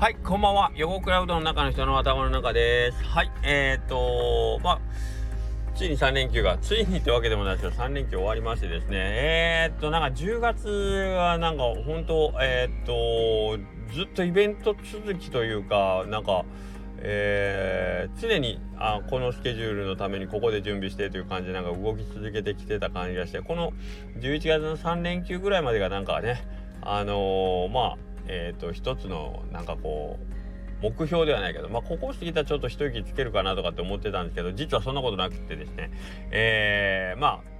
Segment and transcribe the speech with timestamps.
[0.00, 0.70] はい、こんばんは。
[0.76, 3.02] 横クラウドの中の人の頭の中です。
[3.02, 4.80] はい、えー、っと、まあ、
[5.74, 16.44] ついに3連休が、ついにってわけでもないですけど、3連休終わりましてですね、えー、っと、なんか10月はなんか本当、えー、っと、ずっとイベント続きというか、なんか、
[16.98, 23.72] えー、常にあこのスケジュールのためにここで準備してという感じでなんか動き続けてきてた感じがしてこの
[24.18, 26.44] 11月の3連休ぐらいまでがなんかね
[26.82, 35.90] あのー、まあえ、ー、と一つのなんかこう目標ではないけど、まあ、ここを過ぎたらちょっと一息つけるかなとかって思ってたんですけど実はそんなことなくてですね
[36.30, 37.58] えー、まあ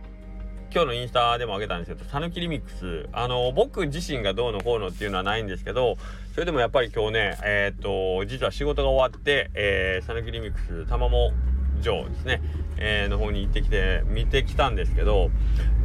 [0.71, 5.97] 今日のインスタでも上げたんですけど、サヌキリミックス、あの、僕自身がどうのこうのっていうのはないんですけど、
[6.35, 11.33] それでもやっぱり今日ね、えー、っと、実は仕事が終わって、えー、サヌキリミックス、玉も
[11.81, 12.43] 城ですね、
[12.77, 15.31] えー、の方に行ってきて、見てきたんですけど、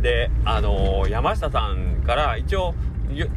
[0.01, 2.75] で、あのー、山下さんから一応、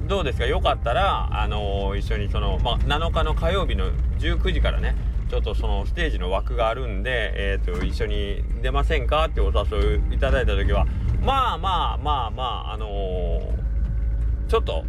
[0.06, 0.46] どうですか？
[0.46, 4.94] よかったら、あのー、一緒にその、まあ、7日の火曜日の19時からね
[5.28, 9.26] ちょっとそのステージの枠があるんで、えーと、一緒に出ませんか？
[9.26, 10.86] ってお誘いいただいた時は
[11.20, 14.84] まあまあまあまああのー、ちょっと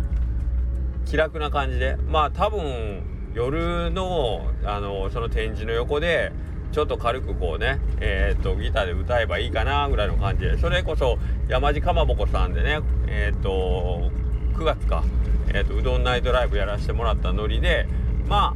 [1.06, 6.32] 気楽な感じでまあ多分夜の、あのー、その展示の横で
[6.72, 14.12] ちょっと軽くこうね、えー、と、ギターで歌えばいいかなぐらいの感じで、それこそ山地かまぼこさんでね、え、っと、
[14.58, 15.04] 9月か、
[15.50, 17.88] えーと、うどんナイトライブやらせてもらったノリで
[18.28, 18.56] ま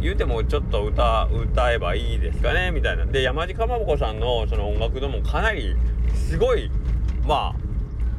[0.00, 3.06] 言うてもちょっと歌歌えばいいですかねみたいな。
[3.06, 5.76] で山地かまぼこさんのその音楽でもかなり
[6.14, 6.70] すごい
[7.26, 7.70] まあ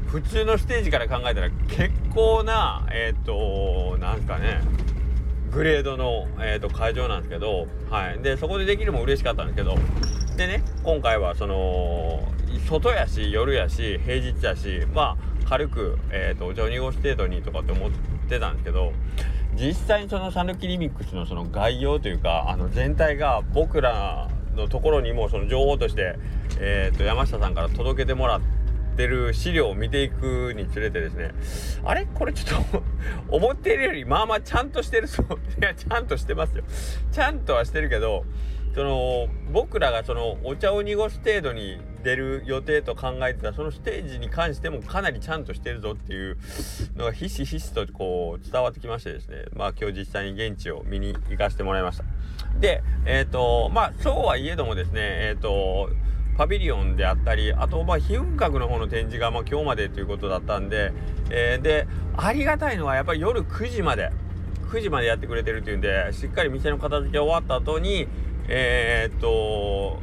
[0.07, 4.61] 普通のステージから考えたら結構なえっ、ー、となんすかね
[5.51, 9.75] グレードの、えーと、会場なんですけど、はい、でそこでできるも嬉しかったんですけど
[10.37, 12.31] でね今回はその
[12.69, 17.91] 外やし夜やし平日やしまあ軽く、えーと、と12号程度にとかって思っ
[18.29, 18.93] てたんですけど
[19.53, 26.15] 実際にそのサヌキリミックスのその概要というかあの全体が僕らのところにもその情報として、
[26.57, 28.41] えーと、山下さんから届けてもらっ
[28.95, 31.31] てる資料を見ていくにつれてですね
[31.83, 32.07] あれ？
[32.13, 32.83] これちょっと
[33.27, 35.25] 思っているよりまあまあちゃんとしてるそう
[35.59, 36.63] いやちゃんとしてますよ。
[37.11, 38.23] ちゃんとはしてるけど
[38.73, 46.37] その僕らがそのお茶を濁す程度に出る予定と考えてたそのステージに関してもかなりちゃんとしてるぞっていう
[46.95, 49.45] のがひしひしとこう伝わってきましてですね。
[49.55, 52.03] まあ今日実際に現地を見に行かせてもらいました。
[52.59, 55.89] でえっ、ー、とまあそうはいえどもですねえっ、ー、と
[56.37, 60.91] パビリオンであったりあとまあ飛雲閣の方の展示がまあ今日までということだったんで、
[61.29, 64.11] えー、でありがたいのはやっぱり夜9時まで
[64.71, 68.07] 9時までやってくれてるっていうんでしっかり店の片付け終わった後に
[68.47, 69.99] えー、っと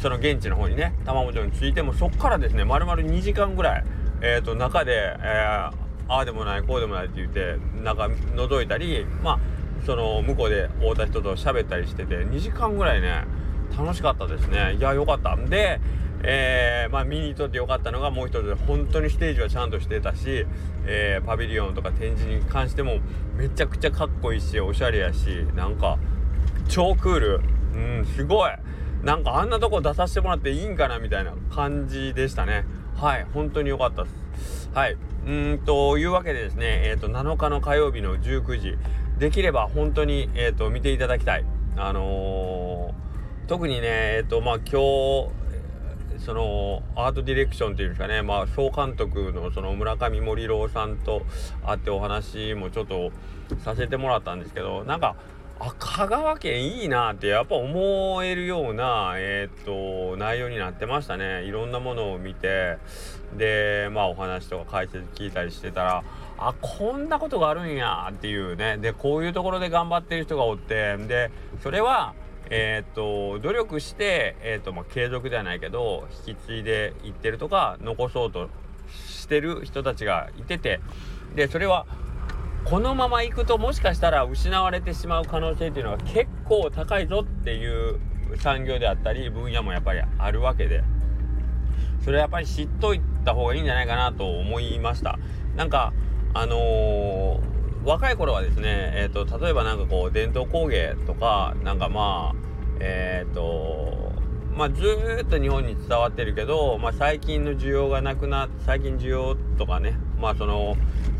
[0.00, 3.84] その現地の方にね玉本に着いてもそっからですね丸々2時間ぐらい、
[4.20, 5.72] えー、と中で、えー、
[6.08, 9.38] ああでもないこうでもないって言って中覗いたりまあ
[9.84, 13.24] その向こうで会うた人と喋ったりしてて2時間ぐらいね
[13.76, 14.76] 楽しかったですね。
[14.78, 15.34] いやよかった。
[15.34, 15.80] んで
[16.26, 20.46] えー、まあ見に行ってよかったのがもう一つで本当にステージはちゃんとしてたし、
[20.86, 22.98] えー、パビリオンとか展示に関しても
[23.36, 25.98] めちゃくちゃかっこいいしおしゃれやしなんか
[26.68, 27.40] 超クール。
[27.74, 28.50] うんすごい。
[29.04, 32.64] なんかあんなとこ出させてもらっていいんかなみたいな感じでしたね。
[32.96, 34.70] はい本当に良かったです。
[34.72, 34.96] はい。
[35.26, 38.78] うんというわけでですねえっ、ー、と7日の火曜日の19時。
[39.18, 41.44] できれば本当にえっ、ー、と見ていただきたい。
[41.76, 45.44] あのー、特にねえっ、とまあ今日
[46.24, 48.22] そのアートディレクションっていうんですかね。
[48.22, 51.22] まあ総監督のその村上森郎さんと
[51.66, 53.12] 会ってお話もちょっと
[53.58, 55.16] させてもらったんですけどなんか
[55.60, 61.44] あ香川県いいなってやっぱ思えるようなえー、と内容になってましたね。
[61.44, 62.78] いろんなものを見て。
[63.36, 66.04] でまあお話とか解説聞いたりしてたら
[66.38, 68.78] あこんなことがあるんやっていうね。
[68.78, 71.30] でこういうところで頑張ってる人がおってで
[71.62, 72.14] それは
[72.50, 78.48] えー、っと努力して、えー、とまあ、継続ではないけど引き継いでいってるとか残そうと
[78.88, 80.80] してる人たちがいてて
[81.34, 81.86] でそれは
[82.64, 88.00] このまま行くともしかしたら失われてしまう可能性っていうのは結構高いぞっていう
[88.38, 90.82] 産業であったり分野もやっぱりあるわけで。
[92.04, 95.18] それはやっぱり知っといた方がいいんじゃないかなと思いました。
[95.56, 95.94] なんか
[96.34, 102.36] あのー、若い頃はですねえ、ー、と例えばなんかこう伝統工芸とかなんかまあ
[102.80, 104.12] えっ、ー、と
[104.54, 104.84] まあ、ず
[105.24, 110.76] っと日本に伝わってるけど、まあ、最近の需要がなくなっ最近需要とかねまあその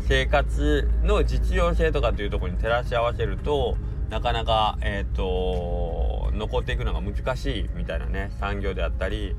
[0.07, 3.77] 生活の実用性とかっていうとこに照らし合わせると
[4.09, 9.35] なかなか、えーと、残っていくのが難しいみたいなね産業であったり、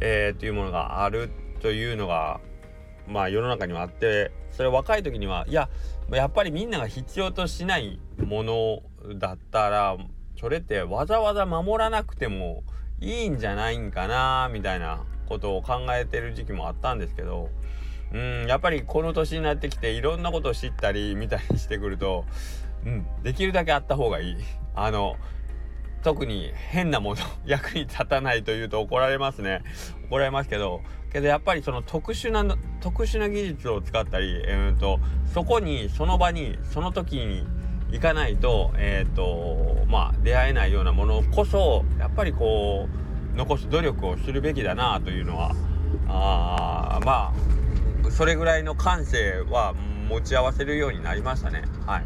[0.00, 2.40] えー、っていうものがあるというのが
[3.06, 5.68] まあ世の中にはあってそれ若い時にはいや
[6.10, 8.82] やっぱりみんなが必要としないもの
[9.18, 9.96] だったら
[10.38, 12.62] それってわざわざ守らなくても
[13.00, 17.50] いいんじゃないんかなみたいなことを考えてる時期もあったんですけど
[18.12, 22.24] うんやっぱりこの年になってきていろんなことを知ったり見たりしてくると、
[22.84, 24.36] うん、できるだけあった方がいい。
[24.74, 25.16] あの
[26.02, 29.62] 特に変なもの 役に立たないというと怒られますね
[30.08, 30.80] 怒られますけど
[31.12, 37.44] けどやっぱりその特殊な特殊な技術を使ったり、えーと、そこにその場にその時に
[37.90, 42.88] 行かないと,、えーとまあ、出会えないようなものこそやっぱりこ
[43.34, 45.52] う残す努力をするべきだなというのは
[46.08, 47.69] あまあ
[48.10, 49.74] それぐらいの感性は
[50.08, 51.64] 持ち合わせるようになりましたね。
[51.86, 52.04] はい。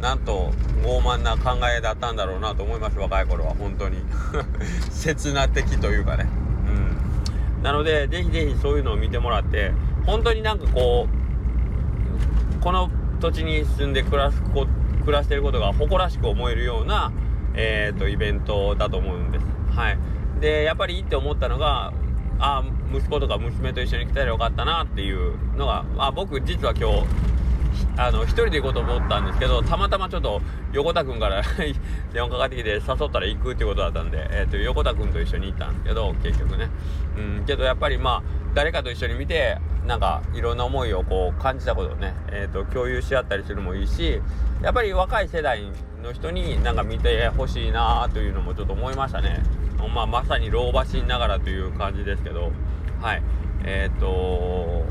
[0.00, 0.52] なんと
[0.82, 3.98] 傲慢な考えだったんだろうなと思います若い頃は本当に。
[4.90, 6.28] 刹那的というかね。
[7.56, 7.62] うん。
[7.62, 9.72] なのでぜひぜひそういうのを見てもらって
[10.06, 11.08] 本当になんかこ
[12.58, 14.66] うこの土地に住んで暮らすこ
[15.04, 17.12] 暮らしてることが誇らしく思えるような
[17.54, 19.44] えーと、イベントだと思うんです。
[19.74, 19.98] はい。
[20.40, 21.92] でやっぱりいいって思ったのが
[22.40, 27.30] あ息子とか娘と一緒に来たらよかったなっていうのが、まあ、僕実は今日
[27.96, 30.40] あの、一人で行こうと思ったんですけど、たまたまちょっと
[30.72, 31.42] 横田くんから
[32.12, 36.68] 電話かかってきて誘ったら行くっていうことだったんで、え、ー、と、横田くんと一緒に行ったんですけど、結局ね。
[37.16, 38.22] うん、けどやっぱりまあ、
[38.54, 44.20] 誰かと一緒に見て、なんかいろんな思いをこう感じたことをね、え、ー、と、共有し合ったりするのもいいし、
[44.62, 45.62] やっぱり若い世代
[46.02, 49.42] の人になんか見てほしいなというのもちょっと思いましたね。
[49.88, 52.52] まあ、まさに老婆心ながらという感じですけど、
[53.00, 53.22] はい。
[53.64, 54.84] えっ、ー、と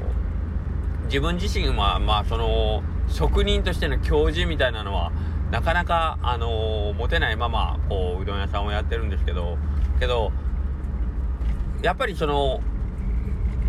[1.06, 5.12] 自分自身はまあその職人としての教授みたいなのは
[5.51, 9.57] なかなかあのー、持てないままこううどん屋さんをやってるんですけど
[10.00, 10.31] けど
[11.81, 12.62] やっぱりその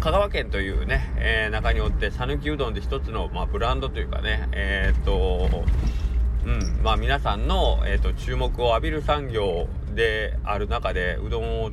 [0.01, 5.65] 香川県というね、えー、中におって讃岐うどんで一つの、まあ、ブランドというかねえー、っと
[6.45, 11.71] うんまあ皆さんの、えー、っと注目を浴びる産業である中でうどんを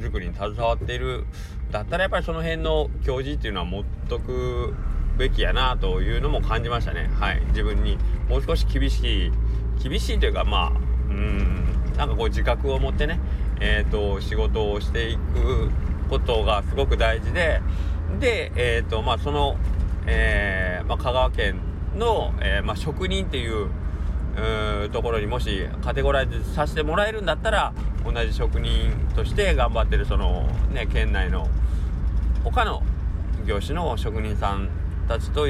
[0.00, 1.24] 作りに携わっている
[1.70, 4.74] だったらやっぱりその辺の教授っていうのは持っとく
[5.18, 7.10] べきやなというのも感じましたね。
[7.18, 7.40] はい。
[7.48, 7.96] 自分に。
[8.28, 9.32] もう少し厳しい
[9.82, 10.70] 厳しいというかまあ
[11.08, 11.66] うん。
[11.96, 13.18] なんかこう自覚を持ってね
[13.60, 15.70] えっ、ー、と仕事をしていく
[16.08, 17.60] ことがすごく大事で
[18.20, 19.56] でえっ、ー、とまあその、
[20.06, 21.60] えーまあ、香川県
[21.96, 23.70] の、えーまあ、職人っていう
[24.92, 27.72] ところにもしカテゴライズさせてもらえるんだったら
[28.04, 31.48] 同じ職人として頑張ってるそのね県内の
[32.44, 32.82] 他の
[33.46, 34.68] 業種の職人さん
[35.08, 35.46] たちと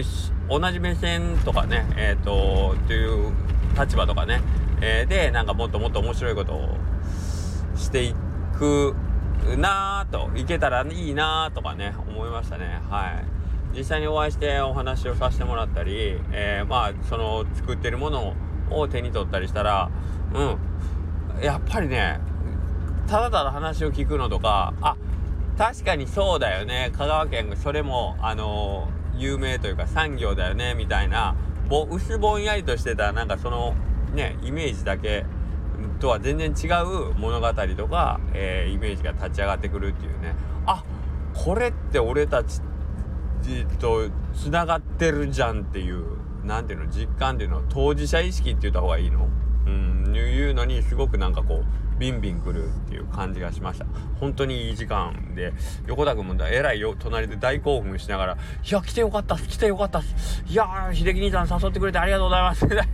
[0.48, 3.32] 同じ目線とかね、えっ、ー、と、という
[3.78, 4.42] 立場とかね、
[4.80, 6.76] えー、で、なんかもっともっと面白いことを
[7.74, 8.14] してい
[8.56, 8.94] く
[9.58, 12.80] なぁと、いけたらいいなぁとかね、思いましたね。
[12.88, 13.22] は
[13.74, 13.76] い。
[13.76, 18.34] 実際にお会いしてお話をさせてもらったり、えー、まあ、その作ってるものを
[18.70, 19.90] を手に取ったりしたら、
[20.34, 22.20] うん、やっぱりね、
[23.06, 24.96] ただただ話を聞くのとか、あ、
[25.56, 26.92] 確かにそうだよね。
[26.96, 31.34] 香川県、それも、あの有名というか産業だよねみたいな
[31.68, 33.74] ぼ薄ぼんやりとしてたなんかその
[34.14, 35.24] ねイメージだけ
[36.00, 40.34] とは全然違う物語とか、えー、イメージが立ち上がってくるっていうね。
[40.66, 40.84] あ
[41.34, 42.60] これって俺たち
[43.78, 46.05] とつながってるじゃんっていう。
[46.46, 49.29] 何ていうの実感っていうのは当事者意識って言った方がいいの？
[49.67, 53.86] うんいうのにすごくなんかこうビンビン来るっていう感じがしました。
[54.20, 55.53] 本当にいい時間で
[55.86, 60.44] 横田君もえらいよ隣で大興奮しながら「いや来てよかったす来てよかったす。
[60.46, 62.88] いや秀樹兄さん誘ってくれてありがとうございます」みたい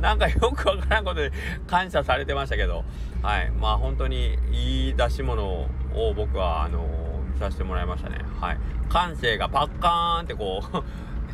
[0.00, 1.32] なんかよくわからんことで
[1.66, 2.84] 感謝されてましたけど。
[3.22, 3.50] はい。
[3.52, 5.68] まあ本当にいい出し物を
[6.14, 8.18] 僕はあのー、見させてもらいましたね。
[8.40, 8.58] はい。
[8.88, 10.82] 感性がパッカーンってこう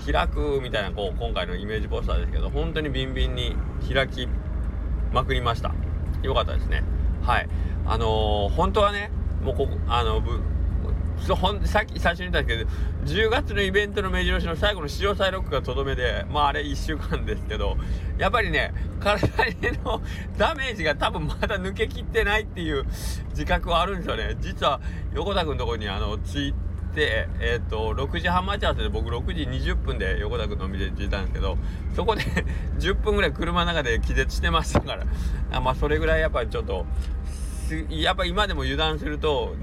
[0.05, 3.57] 開くみたいなこう今回のイメージポスターですけど本当にビンビンに
[3.93, 4.29] 開き
[5.13, 5.75] まくりました。
[6.23, 6.83] よかったですね。
[7.23, 7.49] はい。
[7.87, 9.11] あのー、本当はね
[9.43, 10.23] もうここあの
[11.35, 12.67] ほんさっき最初に言ったんです
[13.05, 17.77] けど10月のイベントの目白押しの最後の史上最ロックがとどめでまああれ1週間ですけど
[18.19, 20.01] やっぱりね体への
[20.39, 22.85] ダメージが多分まだ抜けきってないっていう
[23.31, 24.37] 自覚はあるんですよね。
[24.41, 24.81] 実は
[25.15, 26.55] 横田君のとこにあのツイ
[26.89, 31.57] て、え、ー、と、6時半待ち合わせで僕6時20分で横田君の店に着いたんですけど、
[31.95, 32.23] そこで
[32.79, 35.05] 10分ぐらい車の中で気絶してましたから、
[35.53, 36.87] あまあそれぐらいやっぱりちょっと、
[37.91, 39.55] やっぱ今でも油断すると、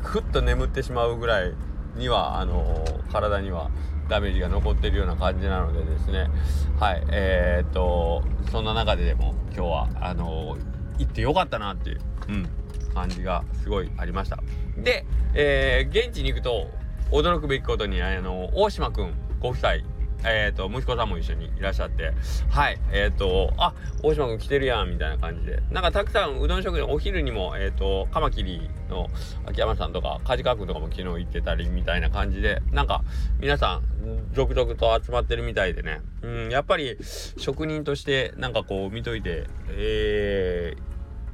[0.00, 1.52] ふっと眠ってしまうぐらい
[1.96, 3.70] には、あの、体には
[4.08, 6.28] ダメージが残ってるような感じなのでですね、
[6.80, 10.56] はい、えー、っと、そんな中ででも今日は、あの、
[10.98, 12.48] 行ってよかったなっていう、うん。
[12.92, 14.38] 感じがすごいありました。
[14.76, 16.68] で、えー、現地に行くと
[17.10, 19.92] 驚くべきことにあの大島くんご夫妻
[20.24, 22.12] えっ、ー、と、息子さんも一緒にいらっしゃって、
[22.50, 29.08] はい、えっ、ー、と、あ、大島君来てるやん、みたいな感じで、なんかたくさんうどん食堂、お昼にも、えっ、と、カマキリの
[29.46, 33.02] 秋山さんとか、梶川君とかも昨日行ってたり、みたいな感じで、なんか、
[33.40, 33.82] 皆さん、
[34.32, 36.98] 続々と集まってるみたいでね、うん、やっぱり、
[37.36, 40.76] 職人として、なんかこう、見といて、え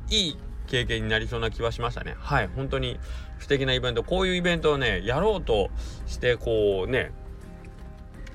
[0.08, 2.14] ー、いい経験になりそうな気はしましたね。
[2.18, 2.98] はい、本当に
[3.38, 5.70] 素敵なイベント、こういうイベントをね、やろうと
[6.06, 7.12] して、こうね、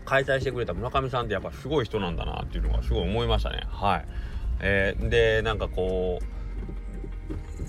[0.05, 3.63] 開催してくれた村上さんってやっぱすごい人なんだなっていうのがすごい思いましたね。
[3.69, 4.05] はい。
[4.59, 6.33] えー、で、なんかこう、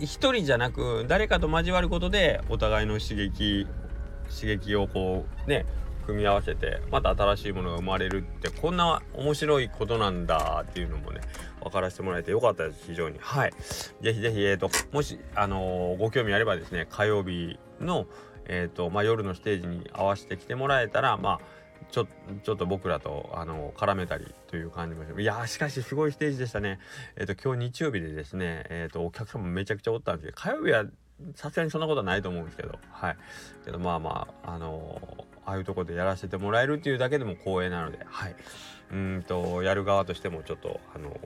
[0.01, 3.67] 一人じゃなく誰かと交わることでお互いの刺激
[4.29, 5.67] 刺激をこうね
[6.05, 11.21] 組み合わせてまた新しいものが生まれるってこんな面白いことなんだっていうのもね
[11.63, 13.19] 分からせてもらえてよかったです非常に。
[13.21, 13.53] はい。
[14.03, 18.07] ぜひぜひえっ、ー、ともしあのー、ご興味あればですね火曜日の
[18.47, 21.41] えっ、ー、とまあ夜のステージに合わせてきてもらえたらまあ
[21.91, 22.07] ちょ
[22.43, 26.81] ちょっと僕らとあの絡めたりという感じもいやしかしすごいステージでしたね。
[27.17, 30.85] えっ、と今日日曜日でですねえっ、とお客さんもめちゃくちゃおったんですけど火曜日は
[31.37, 33.17] さすがにそんなことはないと思うんですけどはい。
[33.65, 35.01] けどまあまああの
[35.47, 38.37] ああいうとこでやらせてもらえるっていうだけでも光栄なのではい。
[38.93, 41.19] うんとやる側としてもちょっとあの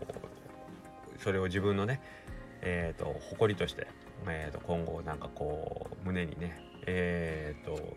[1.18, 2.00] それを自分のね
[2.62, 3.87] えーと、誇りとして、
[4.26, 7.96] えーと、今後なんかこう胸にねえっ、ー、と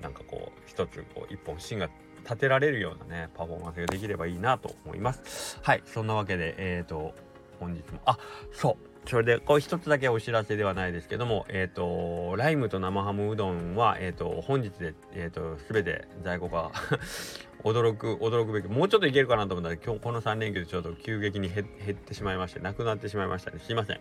[0.00, 1.88] なんかこう一つこう一本芯が
[2.22, 5.58] 立てられるようなねパフォーマンスができればいいなと思います。
[5.62, 5.82] はい。
[5.86, 7.14] そんなわけでえっ、ー、と
[7.58, 8.18] 本日もあ
[8.52, 8.89] そう。
[9.06, 16.70] それで、こう一つだけお知らせではないですけども、えっ、ー、と、ライムと生ハムうどんは、えっ、ー、と、本日で、えっ、ー、と、すべて在庫が
[17.64, 23.58] 驚く、驚くべき、もうちょっといけるかなと思ったら、今日この3連休でちょっと急激に減ってしまいまして、なくなってしまいましたね。
[23.58, 24.00] すいません。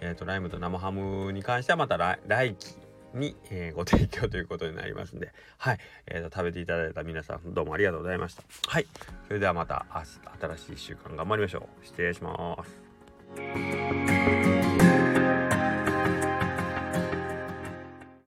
[0.00, 2.74] えっ、と、ライムと生ハムに関してはまた来来期
[3.14, 8.42] に、えー、ご提供ということになりますんで、はい、えーと、食べていただいた皆さんどうもありがとうございました。
[8.66, 8.86] はい、
[9.26, 10.06] それではまた明日
[10.56, 11.86] 新しい1週間頑張りましょう。
[11.86, 14.37] 失礼します。